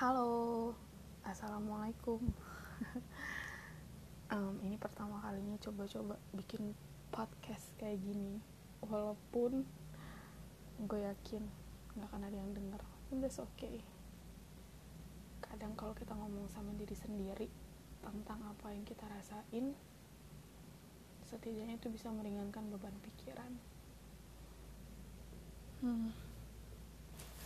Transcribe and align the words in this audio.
Halo, 0.00 0.72
assalamualaikum. 1.28 2.24
um, 4.32 4.56
ini 4.64 4.80
pertama 4.80 5.20
kalinya 5.20 5.60
coba-coba 5.60 6.16
bikin 6.32 6.72
podcast 7.12 7.68
kayak 7.76 8.00
gini, 8.00 8.40
walaupun 8.80 9.68
gue 10.88 11.00
yakin 11.04 11.44
nggak 11.92 12.08
akan 12.08 12.32
ada 12.32 12.32
yang 12.32 12.48
denger. 12.56 12.80
That's 13.12 13.44
okay. 13.44 13.84
Kadang 15.44 15.76
kalau 15.76 15.92
kita 15.92 16.16
ngomong 16.16 16.48
sama 16.48 16.72
diri 16.80 16.96
sendiri 16.96 17.52
tentang 18.00 18.40
apa 18.48 18.72
yang 18.72 18.88
kita 18.88 19.04
rasain, 19.04 19.76
setidaknya 21.28 21.76
itu 21.76 21.92
bisa 21.92 22.08
meringankan 22.08 22.72
beban 22.72 22.96
pikiran. 23.04 23.52
Hmm. 25.84 26.08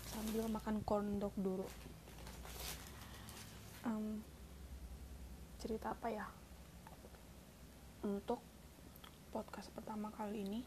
Sambil 0.07 0.47
makan 0.47 0.87
corn 0.87 1.19
dog 1.19 1.35
dulu 1.35 1.67
um, 3.85 4.21
cerita 5.61 5.93
apa 5.93 6.09
ya? 6.09 6.27
Untuk 8.05 8.41
podcast 9.33 9.73
pertama 9.73 10.13
kali 10.13 10.45
ini 10.45 10.61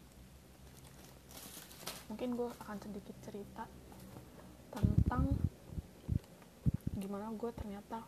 mungkin 2.08 2.40
gue 2.40 2.48
akan 2.64 2.78
sedikit 2.80 3.16
cerita 3.20 3.68
tentang 4.72 5.28
gimana 6.96 7.28
gue 7.36 7.50
ternyata 7.52 8.00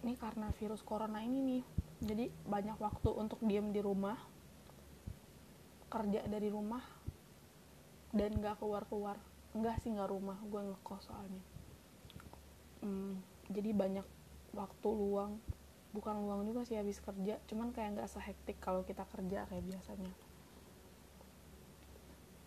ini 0.00 0.16
karena 0.16 0.48
virus 0.56 0.80
corona 0.80 1.20
ini 1.20 1.38
nih. 1.44 1.64
Jadi 1.98 2.24
banyak 2.46 2.78
waktu 2.78 3.10
untuk 3.10 3.42
diem 3.42 3.74
di 3.74 3.82
rumah 3.82 4.16
kerja 5.90 6.22
dari 6.24 6.48
rumah 6.48 6.82
dan 8.14 8.38
gak 8.38 8.62
keluar-keluar. 8.62 9.18
Enggak 9.52 9.82
sih 9.82 9.90
nggak 9.90 10.08
rumah. 10.08 10.38
Gue 10.46 10.62
ngekos 10.62 11.10
soalnya 11.10 11.42
hmm, 12.88 13.12
jadi 13.52 13.70
banyak 13.76 14.06
waktu 14.56 14.88
luang. 14.88 15.36
Bukan 15.92 16.14
luang 16.24 16.48
juga 16.48 16.64
sih 16.64 16.80
habis 16.80 17.00
kerja. 17.04 17.36
Cuman 17.44 17.72
kayak 17.76 18.00
nggak 18.00 18.08
sehektik 18.08 18.56
kalau 18.64 18.84
kita 18.84 19.04
kerja 19.04 19.44
kayak 19.48 19.64
biasanya. 19.68 20.12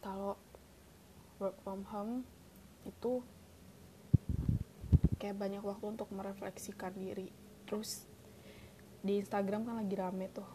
Kalau 0.02 0.34
work 1.38 1.58
from 1.62 1.86
home 1.90 2.26
itu 2.86 3.22
kayak 5.22 5.38
banyak 5.38 5.62
waktu 5.62 5.86
untuk 5.94 6.10
merefleksikan 6.10 6.98
diri. 6.98 7.30
Terus 7.70 8.10
di 9.02 9.22
Instagram 9.22 9.66
kan 9.66 9.78
lagi 9.78 9.94
rame 9.94 10.30
tuh. 10.34 10.50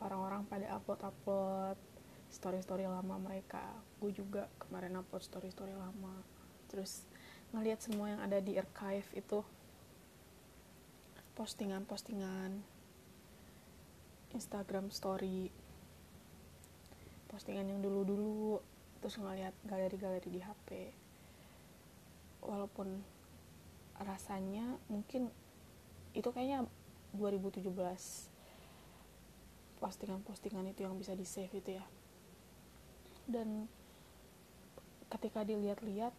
Orang-orang 0.00 0.44
pada 0.44 0.76
upload-upload 0.76 1.80
story-story 2.28 2.84
lama 2.84 3.16
mereka. 3.16 3.64
Gue 3.96 4.12
juga 4.12 4.48
kemarin 4.60 5.00
upload 5.00 5.24
story-story 5.24 5.72
lama. 5.72 6.20
Terus 6.68 7.08
ngelihat 7.54 7.82
semua 7.82 8.14
yang 8.14 8.20
ada 8.22 8.38
di 8.42 8.58
archive 8.58 9.06
itu. 9.14 9.44
Postingan-postingan. 11.36 12.62
Instagram 14.32 14.90
story. 14.90 15.52
Postingan 17.28 17.68
yang 17.70 17.80
dulu-dulu. 17.84 18.58
Terus 19.04 19.20
ngeliat 19.20 19.54
galeri-galeri 19.68 20.28
di 20.32 20.40
HP 20.40 20.90
walaupun 22.46 23.02
rasanya 23.98 24.78
mungkin 24.86 25.34
itu 26.14 26.30
kayaknya 26.30 26.64
2017 27.18 27.66
postingan-postingan 29.76 30.72
itu 30.72 30.86
yang 30.86 30.96
bisa 30.96 31.12
di 31.12 31.26
save 31.28 31.52
itu 31.52 31.76
ya. 31.76 31.84
Dan 33.28 33.68
ketika 35.12 35.44
dilihat-lihat 35.44 36.14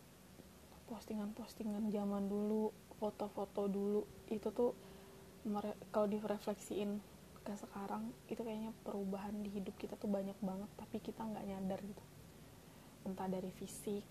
postingan-postingan 0.87 1.91
zaman 1.91 2.31
dulu 2.31 2.71
foto-foto 2.97 3.69
dulu 3.69 4.01
itu 4.31 4.49
tuh 4.49 4.73
kalau 5.93 6.07
direfleksiin 6.09 6.99
ke 7.47 7.53
sekarang 7.55 8.11
itu 8.27 8.43
kayaknya 8.43 8.75
perubahan 8.83 9.39
di 9.39 9.47
hidup 9.47 9.75
kita 9.79 9.95
tuh 9.95 10.11
banyak 10.11 10.35
banget 10.43 10.67
tapi 10.75 10.99
kita 10.99 11.23
nggak 11.23 11.47
nyadar 11.47 11.79
gitu. 11.79 12.03
Entah 13.07 13.27
dari 13.31 13.47
fisik 13.55 14.03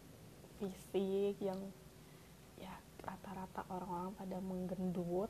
fisik 0.56 1.36
yang 1.44 1.60
ya 2.56 2.72
rata-rata 3.04 3.68
orang-orang 3.68 4.16
pada 4.16 4.38
menggendut 4.40 5.28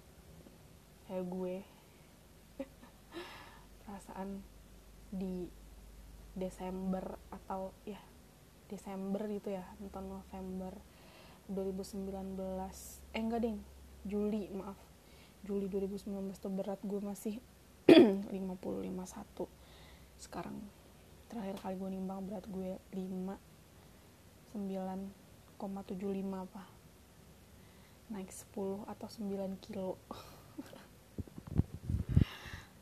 kayak 1.10 1.26
gue. 1.26 1.56
Perasaan 3.82 4.42
di 5.10 5.50
Desember 6.36 7.18
atau 7.34 7.74
ya 7.82 7.98
Desember 8.70 9.26
gitu 9.30 9.54
ya 9.54 9.66
nonton 9.82 10.10
November 10.10 10.74
2019 11.46 12.10
eh 13.14 13.22
enggak 13.22 13.46
ding. 13.46 13.62
Juli 14.06 14.50
maaf. 14.50 14.78
Juli 15.46 15.70
2019 15.70 16.10
tuh 16.42 16.50
berat 16.50 16.82
gue 16.82 16.98
masih 16.98 17.38
50 18.34 18.34
51 18.34 19.46
sekarang 20.18 20.58
terakhir 21.30 21.54
kali 21.62 21.78
gue 21.78 21.90
nimbang 21.94 22.26
berat 22.26 22.42
gue 22.50 22.74
5 22.90 23.38
9,75 24.56 25.60
apa? 26.32 26.64
Naik 28.08 28.32
10 28.32 28.88
atau 28.88 29.06
9 29.06 29.60
kilo. 29.60 30.00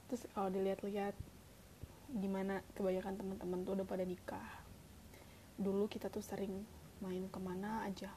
Terus 0.06 0.22
kalau 0.30 0.54
dilihat-lihat 0.54 1.18
gimana 2.14 2.62
kebanyakan 2.78 3.18
teman-teman 3.18 3.66
tuh 3.66 3.74
udah 3.74 3.86
pada 3.90 4.06
nikah. 4.06 4.62
Dulu 5.58 5.90
kita 5.90 6.06
tuh 6.08 6.22
sering 6.22 6.62
main 7.02 7.26
ke 7.26 7.42
mana 7.42 7.82
aja 7.82 8.14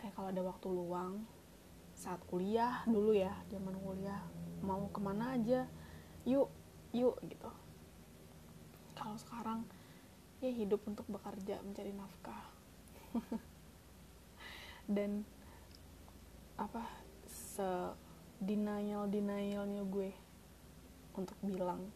kayak 0.00 0.16
kalau 0.16 0.32
ada 0.32 0.40
waktu 0.40 0.66
luang 0.72 1.28
saat 1.92 2.24
kuliah 2.24 2.80
dulu 2.88 3.12
ya 3.12 3.36
zaman 3.52 3.76
kuliah 3.76 4.24
mau 4.64 4.88
ke 4.88 5.00
mana 5.04 5.36
aja 5.36 5.68
yuk 6.24 6.48
yuk 6.96 7.20
gitu. 7.28 7.52
Kalau 8.96 9.16
sekarang 9.20 9.68
ya 10.40 10.48
hidup 10.48 10.80
untuk 10.88 11.04
bekerja 11.12 11.60
mencari 11.60 11.92
nafkah. 11.92 12.44
Dan 14.96 15.28
apa 16.56 16.88
se 17.28 17.92
denial 18.40 19.04
denialnya 19.12 19.84
gue 19.84 20.16
untuk 21.12 21.36
bilang 21.44 21.92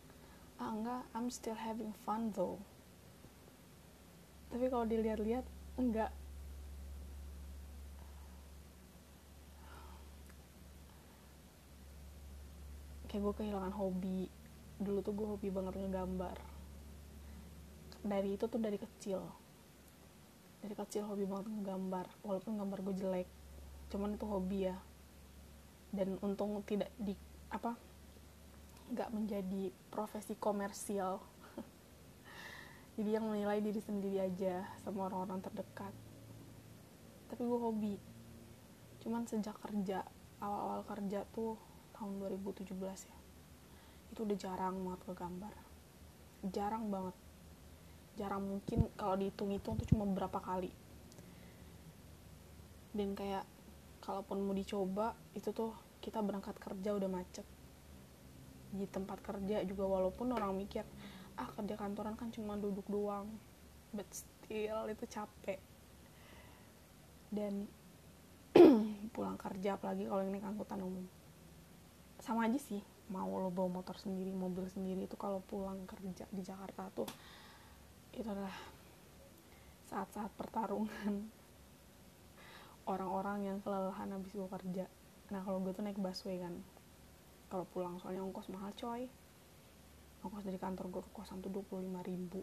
ah 0.60 0.68
enggak 0.68 1.02
I'm 1.16 1.32
still 1.32 1.56
having 1.56 1.96
fun 2.04 2.28
though. 2.36 2.60
Tapi 4.52 4.68
kalau 4.68 4.84
dilihat-lihat 4.84 5.48
enggak 5.80 6.12
kayak 13.14 13.30
gue 13.30 13.34
kehilangan 13.46 13.70
hobi. 13.78 14.26
Dulu 14.82 14.98
tuh 15.06 15.14
gue 15.14 15.22
hobi 15.22 15.46
banget 15.54 15.78
ngegambar. 15.78 16.34
Dari 18.02 18.34
itu 18.34 18.50
tuh 18.50 18.58
dari 18.58 18.74
kecil. 18.74 19.22
Dari 20.58 20.74
kecil 20.74 21.06
hobi 21.06 21.22
banget 21.22 21.46
ngegambar 21.46 22.10
walaupun 22.26 22.58
gambar 22.58 22.82
gue 22.90 22.94
jelek. 22.98 23.28
Cuman 23.94 24.18
itu 24.18 24.26
hobi 24.26 24.66
ya. 24.66 24.74
Dan 25.94 26.18
untung 26.26 26.58
tidak 26.66 26.90
di 26.98 27.14
apa 27.54 27.78
nggak 28.90 29.14
menjadi 29.14 29.70
profesi 29.94 30.34
komersial. 30.34 31.22
Jadi 32.98 33.14
yang 33.14 33.30
menilai 33.30 33.62
diri 33.62 33.78
sendiri 33.78 34.26
aja 34.26 34.66
sama 34.82 35.06
orang-orang 35.06 35.38
terdekat. 35.38 35.94
Tapi 37.30 37.42
gue 37.46 37.60
hobi. 37.62 37.94
Cuman 39.06 39.22
sejak 39.30 39.54
kerja 39.62 40.02
awal-awal 40.42 40.82
kerja 40.82 41.22
tuh 41.30 41.73
tahun 41.94 42.18
2017 42.18 42.74
ya. 43.06 43.18
Itu 44.10 44.26
udah 44.26 44.36
jarang 44.38 44.82
banget 44.82 45.00
ke 45.06 45.12
gambar. 45.14 45.54
Jarang 46.50 46.84
banget. 46.90 47.16
Jarang 48.14 48.42
mungkin 48.46 48.90
kalau 48.98 49.14
dihitung-hitung 49.18 49.78
tuh 49.78 49.86
cuma 49.88 50.04
beberapa 50.06 50.38
kali. 50.42 50.70
Dan 52.94 53.14
kayak 53.18 53.46
kalaupun 54.02 54.44
mau 54.44 54.54
dicoba 54.54 55.16
itu 55.34 55.50
tuh 55.50 55.74
kita 55.98 56.20
berangkat 56.20 56.58
kerja 56.58 56.94
udah 56.94 57.10
macet. 57.10 57.46
Di 58.74 58.86
tempat 58.90 59.22
kerja 59.22 59.62
juga 59.62 59.86
walaupun 59.86 60.34
orang 60.34 60.54
mikir 60.54 60.86
ah 61.34 61.50
kerja 61.50 61.74
kantoran 61.74 62.14
kan 62.14 62.30
cuma 62.30 62.58
duduk 62.58 62.86
doang. 62.90 63.30
But 63.94 64.06
still 64.10 64.90
itu 64.90 65.06
capek. 65.10 65.58
Dan 67.34 67.66
pulang 69.14 69.34
kerja 69.34 69.74
apalagi 69.74 70.06
kalau 70.06 70.22
ini 70.22 70.38
angkutan 70.38 70.78
umum 70.78 71.23
sama 72.24 72.48
aja 72.48 72.56
sih 72.56 72.80
mau 73.12 73.28
lo 73.36 73.52
bawa 73.52 73.84
motor 73.84 74.00
sendiri 74.00 74.32
mobil 74.32 74.64
sendiri 74.72 75.04
itu 75.04 75.12
kalau 75.20 75.44
pulang 75.44 75.84
kerja 75.84 76.24
di 76.32 76.40
Jakarta 76.40 76.88
tuh 76.96 77.04
itu 78.16 78.24
adalah 78.24 78.56
saat-saat 79.92 80.32
pertarungan 80.32 81.28
orang-orang 82.92 83.52
yang 83.52 83.58
kelelahan 83.60 84.08
habis 84.08 84.32
gue 84.32 84.48
kerja. 84.48 84.88
Nah 85.28 85.44
kalau 85.44 85.60
gue 85.60 85.76
tuh 85.76 85.84
naik 85.84 86.00
busway 86.00 86.40
kan 86.40 86.56
kalau 87.52 87.68
pulang 87.68 88.00
soalnya 88.00 88.24
ongkos 88.24 88.48
mahal 88.48 88.72
coy. 88.72 89.04
Ongkos 90.24 90.48
dari 90.48 90.56
kantor 90.56 90.88
gue 90.88 91.02
ke 91.04 91.10
kosan 91.12 91.44
tuh 91.44 91.52
25 91.52 91.84
ribu. 92.08 92.40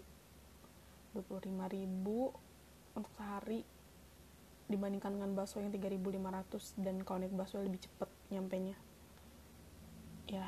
25 1.17 1.73
ribu 1.73 2.29
untuk 2.93 3.11
sehari 3.17 3.65
dibandingkan 4.69 5.17
dengan 5.17 5.33
busway 5.33 5.65
yang 5.65 5.73
3500 5.73 6.85
dan 6.85 6.95
kalau 7.01 7.17
naik 7.25 7.33
busway 7.33 7.65
lebih 7.65 7.81
cepet 7.81 8.09
nyampe 8.29 8.55
nya 8.61 8.77
ya 10.29 10.45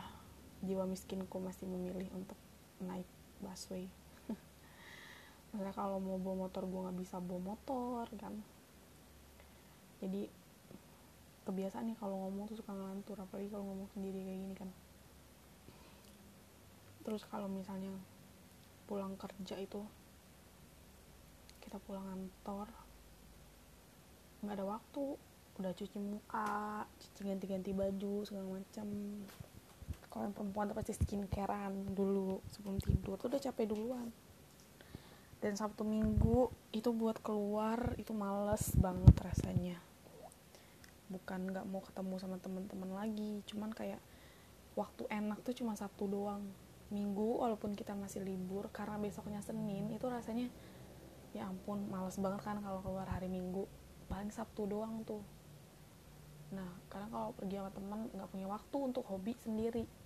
jiwa 0.64 0.86
miskinku 0.86 1.38
masih 1.42 1.66
memilih 1.66 2.08
untuk 2.14 2.38
naik 2.84 3.08
busway. 3.40 3.90
Misalnya 5.52 5.76
kalau 5.76 6.00
mau 6.00 6.18
bawa 6.20 6.48
motor 6.48 6.66
gue 6.66 6.80
nggak 6.84 7.00
bisa 7.00 7.18
bawa 7.20 7.56
motor 7.56 8.06
kan. 8.20 8.34
Jadi 10.00 10.28
kebiasaan 11.44 11.92
nih 11.92 11.98
kalau 12.00 12.28
ngomong 12.28 12.48
tuh 12.48 12.60
suka 12.60 12.72
ngelantur 12.72 13.20
apalagi 13.20 13.52
kalau 13.52 13.68
ngomong 13.68 13.90
sendiri 13.92 14.20
kayak 14.24 14.40
gini 14.40 14.56
kan. 14.56 14.70
Terus 17.04 17.28
kalau 17.28 17.52
misalnya 17.52 17.92
pulang 18.88 19.20
kerja 19.20 19.60
itu 19.60 19.84
kita 21.64 21.80
pulang 21.84 22.04
kantor 22.04 22.68
nggak 24.44 24.60
ada 24.60 24.66
waktu 24.68 25.16
udah 25.56 25.72
cuci 25.72 25.98
muka 26.04 26.84
cuci 27.00 27.20
ganti-ganti 27.24 27.72
baju 27.72 28.28
segala 28.28 28.60
macam 28.60 28.88
kalau 30.14 30.30
yang 30.30 30.38
perempuan 30.38 30.70
tuh 30.70 30.78
pasti 30.78 30.94
skincarean 30.94 31.98
dulu 31.98 32.38
sebelum 32.54 32.78
tidur. 32.78 33.18
Tuh 33.18 33.34
udah 33.34 33.42
capek 33.42 33.66
duluan. 33.66 34.14
Dan 35.42 35.58
sabtu 35.58 35.82
minggu 35.82 36.54
itu 36.70 36.94
buat 36.94 37.18
keluar 37.18 37.98
itu 37.98 38.14
males 38.14 38.78
banget 38.78 39.18
rasanya. 39.18 39.82
Bukan 41.10 41.50
nggak 41.50 41.66
mau 41.66 41.82
ketemu 41.82 42.22
sama 42.22 42.38
teman-teman 42.38 42.94
lagi. 42.94 43.42
Cuman 43.50 43.74
kayak 43.74 43.98
waktu 44.78 45.10
enak 45.10 45.42
tuh 45.42 45.58
cuma 45.58 45.74
sabtu 45.74 46.06
doang. 46.06 46.46
Minggu 46.94 47.42
walaupun 47.42 47.74
kita 47.74 47.98
masih 47.98 48.22
libur 48.22 48.70
karena 48.70 49.02
besoknya 49.02 49.42
senin 49.42 49.90
itu 49.90 50.06
rasanya 50.06 50.46
ya 51.34 51.50
ampun 51.50 51.90
males 51.90 52.22
banget 52.22 52.46
kan 52.46 52.62
kalau 52.62 52.86
keluar 52.86 53.10
hari 53.10 53.34
minggu. 53.34 53.66
Paling 54.06 54.30
Sabtu 54.30 54.70
doang 54.70 55.02
tuh. 55.02 55.26
Nah 56.54 56.70
karena 56.86 57.10
kalau 57.10 57.34
pergi 57.34 57.58
sama 57.58 57.74
temen 57.74 58.00
nggak 58.14 58.30
punya 58.30 58.46
waktu 58.46 58.78
untuk 58.78 59.02
hobi 59.10 59.34
sendiri 59.42 60.03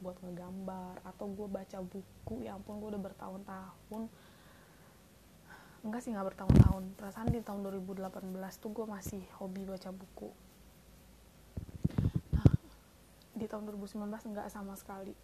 buat 0.00 0.16
ngegambar 0.20 1.00
atau 1.04 1.26
gue 1.32 1.48
baca 1.48 1.78
buku 1.80 2.44
ya 2.44 2.56
ampun 2.56 2.80
gue 2.82 2.88
udah 2.92 3.02
bertahun-tahun. 3.02 4.02
Enggak 5.86 6.00
sih 6.02 6.10
nggak 6.12 6.34
bertahun-tahun. 6.34 6.84
Perasaan 6.98 7.30
di 7.32 7.40
tahun 7.40 7.64
2018 7.64 8.10
tuh 8.58 8.70
gue 8.74 8.86
masih 8.86 9.22
hobi 9.40 9.62
baca 9.64 9.90
buku. 9.94 10.30
Nah 12.34 12.50
di 13.36 13.46
tahun 13.48 13.70
2019 13.72 14.32
nggak 14.32 14.48
sama 14.52 14.74
sekali. 14.74 15.14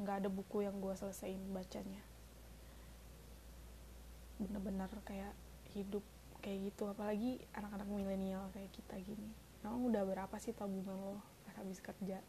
Nggak 0.00 0.26
ada 0.26 0.28
buku 0.28 0.66
yang 0.66 0.76
gue 0.82 0.94
selesaiin 0.96 1.40
bacanya. 1.54 2.02
Bener-bener 4.40 4.90
kayak 5.06 5.32
hidup 5.72 6.02
kayak 6.44 6.72
gitu. 6.72 6.90
Apalagi 6.90 7.40
anak-anak 7.56 7.88
milenial 7.88 8.48
kayak 8.52 8.72
kita 8.74 8.98
gini. 9.00 9.30
Emang 9.60 9.84
udah 9.86 10.02
berapa 10.08 10.36
sih 10.40 10.56
tabungan 10.56 10.96
lo 10.96 11.20
habis 11.60 11.76
kerja 11.84 12.24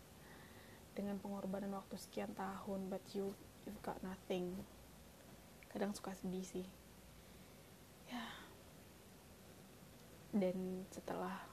dengan 0.91 1.15
pengorbanan 1.19 1.71
waktu 1.77 1.95
sekian 1.95 2.35
tahun 2.35 2.91
but 2.91 3.03
you 3.15 3.31
you've 3.63 3.81
got 3.85 3.99
nothing. 4.03 4.55
Kadang 5.71 5.95
suka 5.95 6.11
sedih 6.17 6.43
sih. 6.43 6.67
Ya. 8.11 8.25
Dan 10.35 10.83
setelah 10.91 11.47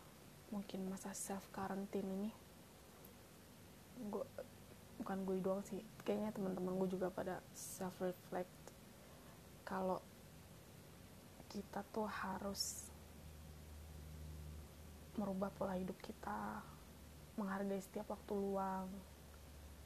mungkin 0.48 0.88
masa 0.88 1.12
self 1.12 1.44
quarantine 1.52 2.08
ini 2.08 2.30
gue 4.08 4.24
bukan 5.02 5.18
gue 5.26 5.36
doang 5.42 5.62
sih 5.66 5.82
kayaknya 6.06 6.32
teman-teman 6.32 6.78
gue 6.80 6.88
juga 6.96 7.12
pada 7.12 7.44
self 7.52 7.92
reflect 8.00 8.54
kalau 9.66 10.00
kita 11.52 11.84
tuh 11.92 12.08
harus 12.08 12.88
merubah 15.18 15.50
pola 15.52 15.74
hidup 15.76 15.98
kita 16.00 16.62
menghargai 17.36 17.82
setiap 17.82 18.14
waktu 18.14 18.32
luang 18.38 18.88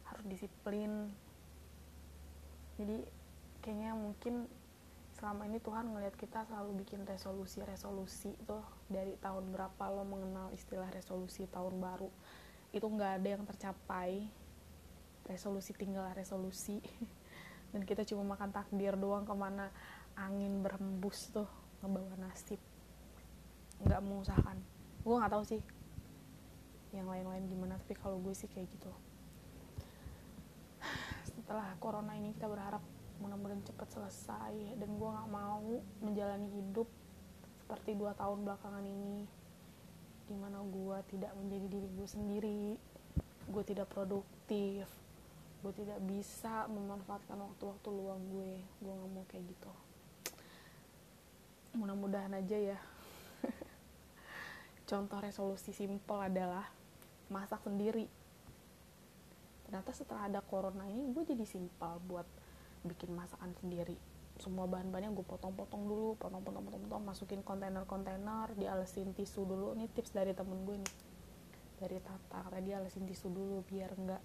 harus 0.09 0.25
disiplin. 0.27 1.11
Jadi 2.81 3.05
kayaknya 3.63 3.95
mungkin 3.95 4.49
selama 5.19 5.47
ini 5.47 5.63
Tuhan 5.63 5.93
ngelihat 5.93 6.19
kita 6.19 6.43
selalu 6.51 6.83
bikin 6.83 7.07
resolusi-resolusi 7.07 8.35
tuh 8.43 8.65
dari 8.91 9.15
tahun 9.23 9.55
berapa 9.55 9.85
lo 9.93 10.03
mengenal 10.03 10.51
istilah 10.51 10.91
resolusi 10.91 11.47
tahun 11.51 11.79
baru. 11.79 12.11
Itu 12.75 12.89
nggak 12.89 13.23
ada 13.23 13.29
yang 13.39 13.45
tercapai. 13.47 14.27
Resolusi 15.29 15.77
tinggal 15.79 16.11
resolusi. 16.17 16.83
Dan 17.73 17.87
kita 17.87 18.03
cuma 18.05 18.35
makan 18.37 18.51
takdir 18.51 18.99
doang 18.99 19.25
ke 19.25 19.33
mana 19.33 19.71
angin 20.19 20.61
berhembus 20.61 21.31
tuh 21.31 21.49
ngebawa 21.81 22.19
nasib. 22.19 22.59
Nggak 23.81 24.01
mengusahakan. 24.03 24.59
Gue 25.07 25.15
nggak 25.19 25.33
tahu 25.33 25.45
sih 25.47 25.63
yang 26.93 27.09
lain-lain 27.09 27.49
gimana 27.49 27.81
tapi 27.81 27.97
kalau 27.97 28.21
gue 28.21 28.37
sih 28.37 28.49
kayak 28.53 28.69
gitu 28.69 28.93
setelah 31.53 31.77
corona 31.85 32.17
ini 32.17 32.33
kita 32.33 32.49
berharap 32.49 32.81
mudah-mudahan 33.21 33.61
cepet 33.61 33.85
selesai 33.93 34.57
dan 34.81 34.89
gue 34.89 35.05
nggak 35.05 35.29
mau 35.29 35.61
menjalani 36.01 36.49
hidup 36.49 36.89
seperti 37.61 37.93
dua 37.93 38.17
tahun 38.17 38.41
belakangan 38.41 38.81
ini 38.81 39.29
di 40.33 40.33
mana 40.33 40.65
gue 40.65 40.97
tidak 41.13 41.29
menjadi 41.37 41.67
diri 41.69 41.89
gue 41.93 42.09
sendiri 42.09 42.65
gue 43.53 43.63
tidak 43.69 43.85
produktif 43.93 44.89
gue 45.61 45.73
tidak 45.77 46.01
bisa 46.09 46.65
memanfaatkan 46.73 47.37
waktu-waktu 47.37 47.89
luang 47.93 48.25
gue. 48.33 48.57
Gue 48.81 48.93
nggak 48.97 49.11
mau 49.13 49.25
kayak 49.29 49.45
gitu. 49.45 49.73
Mudah-mudahan 51.77 52.33
aja 52.33 52.57
ya. 52.57 52.79
Contoh 54.89 55.21
resolusi 55.21 55.77
simpel 55.77 56.17
adalah 56.17 56.65
masak 57.29 57.61
sendiri 57.61 58.22
ternyata 59.73 59.97
setelah 59.97 60.29
ada 60.29 60.45
corona 60.45 60.85
ini 60.85 61.17
gue 61.17 61.25
jadi 61.25 61.49
simpel 61.49 61.97
buat 62.05 62.29
bikin 62.85 63.09
masakan 63.17 63.57
sendiri. 63.57 63.97
Semua 64.37 64.69
bahan-bahannya 64.69 65.17
gue 65.17 65.25
potong-potong 65.25 65.89
dulu 65.89 66.13
potong-potong-potong 66.21 67.01
masukin 67.01 67.41
kontainer-kontainer 67.41 68.53
dialesin 68.53 69.17
tisu 69.17 69.49
dulu. 69.49 69.73
Ini 69.73 69.89
tips 69.89 70.13
dari 70.13 70.37
temen 70.37 70.69
gue 70.69 70.77
nih 70.77 70.95
dari 71.81 71.97
Tata. 72.05 72.53
Tadi 72.53 72.69
alesin 72.69 73.09
tisu 73.09 73.33
dulu 73.33 73.65
biar 73.65 73.97
nggak 73.97 74.23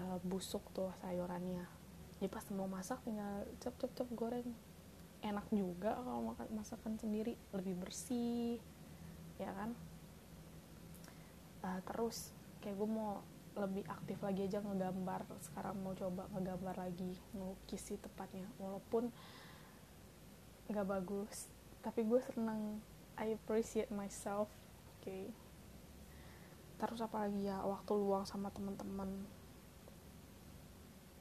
uh, 0.00 0.18
busuk 0.24 0.72
tuh 0.72 0.88
sayurannya. 1.04 1.68
Jadi 2.16 2.28
pas 2.32 2.48
mau 2.56 2.64
masak 2.64 3.04
tinggal 3.04 3.44
cep 3.60 3.76
cep 3.76 3.92
cep 3.92 4.08
goreng. 4.16 4.48
Enak 5.20 5.52
juga 5.52 6.00
kalau 6.00 6.32
makan 6.32 6.48
masakan 6.56 6.96
sendiri. 6.96 7.36
Lebih 7.52 7.76
bersih 7.76 8.56
ya 9.36 9.52
kan? 9.52 9.76
Uh, 11.60 11.80
terus 11.92 12.32
kayak 12.64 12.80
gue 12.80 12.88
mau 12.88 13.20
lebih 13.54 13.86
aktif 13.86 14.18
lagi 14.18 14.50
aja 14.50 14.58
ngegambar. 14.58 15.26
Sekarang 15.38 15.78
mau 15.78 15.94
coba 15.94 16.26
ngegambar 16.34 16.74
lagi 16.74 17.14
ngelukis 17.34 17.82
sih 17.82 17.98
tepatnya. 17.98 18.46
Walaupun 18.58 19.14
nggak 20.70 20.86
bagus 20.88 21.46
tapi 21.84 22.02
gue 22.02 22.20
seneng. 22.32 22.80
I 23.14 23.38
appreciate 23.38 23.94
myself 23.94 24.50
oke 24.50 25.06
okay. 25.06 25.30
terus 26.82 26.98
apa 26.98 27.22
lagi 27.22 27.46
ya 27.46 27.62
waktu 27.62 27.94
luang 27.94 28.26
sama 28.26 28.50
teman-teman 28.50 29.06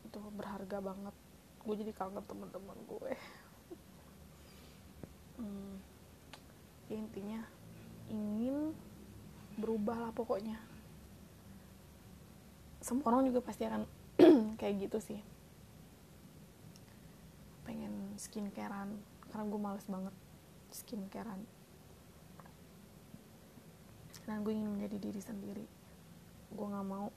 itu 0.09 0.19
berharga 0.33 0.81
banget. 0.81 1.15
Gue 1.61 1.75
jadi 1.77 1.93
kangen 1.93 2.25
teman-teman 2.25 2.77
gue. 2.89 3.13
Hmm, 5.33 5.81
ya 6.93 7.01
intinya 7.01 7.41
ingin 8.05 8.69
berubah 9.57 9.97
lah 9.97 10.11
pokoknya 10.13 10.61
semua 12.83 13.15
orang 13.15 13.31
juga 13.31 13.39
pasti 13.39 13.63
akan 13.63 13.87
kayak 14.59 14.75
gitu 14.85 14.99
sih. 14.99 15.19
Pengen 17.63 18.19
skincarean 18.19 18.99
karena 19.31 19.43
gue 19.47 19.59
males 19.63 19.87
banget 19.87 20.11
skincarean. 20.75 21.47
Dan 24.27 24.43
gue 24.43 24.51
ingin 24.51 24.75
menjadi 24.75 24.97
diri 24.99 25.21
sendiri. 25.23 25.65
Gue 26.51 26.67
nggak 26.67 26.87
mau. 26.87 27.07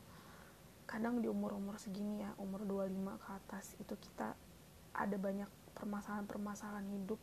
Kadang 0.86 1.18
di 1.18 1.26
umur-umur 1.26 1.82
segini 1.82 2.22
ya 2.22 2.30
umur 2.38 2.62
25 2.62 3.18
ke 3.18 3.28
atas 3.34 3.74
itu 3.82 3.94
kita 3.98 4.38
ada 4.94 5.16
banyak 5.18 5.50
permasalahan-permasalahan 5.74 6.86
hidup 6.94 7.18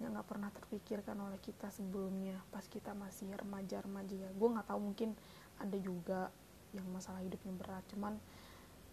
yang 0.00 0.16
nggak 0.16 0.26
pernah 0.26 0.50
terpikirkan 0.50 1.14
oleh 1.20 1.38
kita 1.38 1.70
sebelumnya 1.70 2.40
pas 2.48 2.64
kita 2.64 2.96
masih 2.96 3.28
remaja-remaja 3.36 4.16
ya. 4.24 4.30
Gue 4.32 4.48
nggak 4.56 4.72
tahu 4.72 4.80
mungkin 4.88 5.12
ada 5.60 5.76
juga 5.76 6.32
yang 6.74 6.86
masalah 6.90 7.22
hidupnya 7.22 7.54
berat. 7.54 7.84
Cuman 7.88 8.18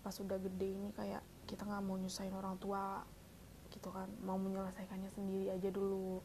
pas 0.02 0.14
udah 0.18 0.38
gede 0.38 0.70
ini 0.78 0.90
kayak 0.94 1.22
kita 1.50 1.66
nggak 1.66 1.84
mau 1.84 1.98
nyusahin 1.98 2.34
orang 2.38 2.56
tua 2.62 3.02
gitu 3.74 3.90
kan. 3.90 4.08
Mau 4.22 4.38
menyelesaikannya 4.38 5.10
sendiri 5.10 5.50
aja 5.50 5.70
dulu. 5.74 6.22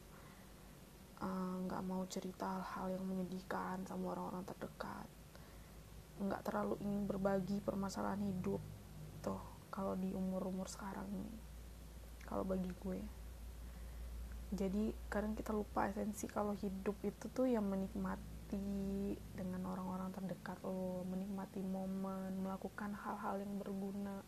Eh, 1.17 1.55
nggak 1.65 1.81
uh, 1.81 1.87
mau 1.89 2.05
cerita 2.13 2.61
hal 2.77 2.93
yang 2.93 3.05
menyedihkan 3.09 3.89
sama 3.89 4.13
orang-orang 4.13 4.45
terdekat. 4.45 5.09
Nggak 6.21 6.45
terlalu 6.45 6.77
ingin 6.85 7.09
berbagi 7.09 7.59
permasalahan 7.65 8.21
hidup 8.21 8.61
tuh 9.25 9.41
kalau 9.73 9.97
di 9.97 10.13
umur-umur 10.13 10.69
sekarang 10.69 11.09
ini. 11.09 11.41
Kalau 12.29 12.45
bagi 12.45 12.69
gue. 12.69 13.01
Jadi 14.53 14.95
kadang 15.11 15.35
kita 15.35 15.51
lupa 15.51 15.91
esensi 15.91 16.29
kalau 16.31 16.55
hidup 16.55 16.95
itu 17.03 17.27
tuh 17.33 17.51
yang 17.51 17.67
menikmati 18.47 19.19
dengan 19.35 19.63
orang-orang 19.67 20.15
terdekat 20.15 20.59
lo 20.63 21.03
menikmati 21.11 21.59
momen 21.67 22.47
melakukan 22.47 22.95
hal-hal 22.95 23.43
yang 23.43 23.59
berguna. 23.59 24.23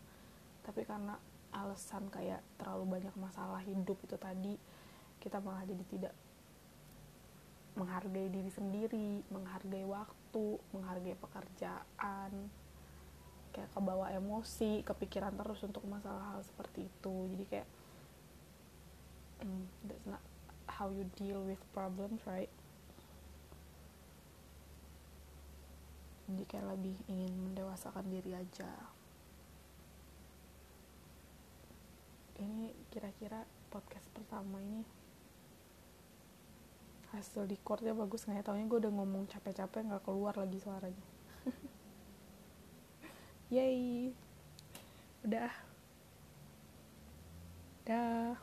Tapi 0.63 0.83
karena 0.83 1.15
alasan 1.55 2.11
kayak 2.11 2.43
terlalu 2.59 2.99
banyak 2.99 3.15
masalah 3.15 3.63
hidup 3.63 3.97
itu 4.03 4.15
tadi 4.19 4.53
kita 5.23 5.39
malah 5.39 5.63
jadi 5.65 5.83
tidak 5.89 6.13
menghargai 7.79 8.27
diri 8.27 8.51
sendiri 8.51 9.23
menghargai 9.31 9.87
waktu 9.87 10.45
menghargai 10.75 11.15
pekerjaan. 11.15 12.31
Kayak 13.49 13.71
kebawa 13.73 14.13
emosi 14.13 14.83
kepikiran 14.83 15.33
terus 15.33 15.63
untuk 15.63 15.81
masalah 15.87 16.35
hal 16.35 16.43
seperti 16.43 16.85
itu. 16.91 17.15
Jadi 17.33 17.45
kayak 17.47 17.67
mm, 19.47 19.63
that's 19.87 20.05
not 20.05 20.21
how 20.67 20.91
you 20.91 21.07
deal 21.17 21.41
with 21.47 21.59
problems 21.73 22.21
right 22.27 22.51
jadi 26.29 26.45
kayak 26.45 26.77
lebih 26.77 26.93
ingin 27.09 27.33
mendewasakan 27.33 28.05
diri 28.05 28.37
aja. 28.37 28.69
Ini 32.37 32.69
kira-kira 32.93 33.41
podcast 33.73 34.05
pertama 34.13 34.61
ini. 34.61 34.85
Hasil 37.09 37.49
recordnya 37.49 37.97
bagus 37.97 38.29
nggak 38.29 38.37
ya? 38.37 38.45
Taunya 38.45 38.69
gue 38.69 38.79
udah 38.85 38.93
ngomong 38.93 39.25
capek-capek 39.25 39.89
nggak 39.89 40.05
keluar 40.05 40.37
lagi 40.37 40.61
suaranya. 40.61 41.07
Yay. 43.57 44.13
Udah. 45.25 45.49
Dah 47.89 48.37